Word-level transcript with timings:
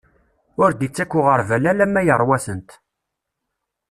Ur 0.63 0.71
d-ittak 0.73 1.11
uɣerbal, 1.19 1.63
alamma 1.71 2.01
iṛwa-tent. 2.05 2.69